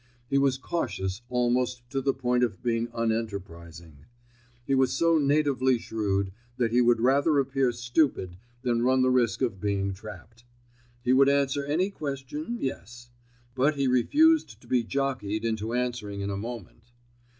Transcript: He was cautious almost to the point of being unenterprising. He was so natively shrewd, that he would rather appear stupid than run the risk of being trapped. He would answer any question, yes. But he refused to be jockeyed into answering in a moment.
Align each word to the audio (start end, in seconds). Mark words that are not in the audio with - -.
He 0.31 0.39
was 0.39 0.57
cautious 0.57 1.21
almost 1.29 1.87
to 1.91 2.01
the 2.01 2.11
point 2.15 2.43
of 2.43 2.63
being 2.63 2.87
unenterprising. 2.87 4.07
He 4.65 4.73
was 4.73 4.93
so 4.93 5.19
natively 5.19 5.77
shrewd, 5.77 6.31
that 6.57 6.71
he 6.71 6.81
would 6.81 6.99
rather 6.99 7.37
appear 7.37 7.71
stupid 7.71 8.35
than 8.63 8.81
run 8.81 9.03
the 9.03 9.11
risk 9.11 9.43
of 9.43 9.61
being 9.61 9.93
trapped. 9.93 10.43
He 11.03 11.13
would 11.13 11.29
answer 11.29 11.63
any 11.65 11.91
question, 11.91 12.57
yes. 12.59 13.11
But 13.53 13.75
he 13.75 13.85
refused 13.85 14.59
to 14.61 14.67
be 14.67 14.83
jockeyed 14.83 15.45
into 15.45 15.73
answering 15.75 16.21
in 16.21 16.31
a 16.31 16.35
moment. 16.35 16.93